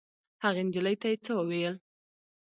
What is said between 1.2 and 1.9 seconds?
څه وویل.